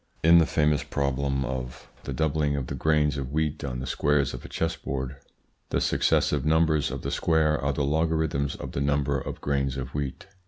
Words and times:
In 0.23 0.39
the 0.39 0.47
famous 0.47 0.81
problem 0.81 1.45
of 1.45 1.87
the 2.05 2.11
doubling 2.11 2.55
of 2.55 2.65
the 2.65 2.73
grains 2.73 3.17
of 3.17 3.31
wheat 3.31 3.63
on 3.63 3.77
the 3.77 3.85
squares 3.85 4.33
of 4.33 4.43
a 4.43 4.49
chessboard, 4.49 5.17
the 5.69 5.79
successive 5.79 6.43
numbers 6.43 6.89
of 6.89 7.03
the 7.03 7.11
square 7.11 7.61
are 7.63 7.71
the 7.73 7.83
logarithms 7.85 8.55
of 8.55 8.71
the 8.71 8.81
number 8.81 9.19
of 9.19 9.41
grains 9.41 9.77
of 9.77 9.89
wheat. 9.89 10.25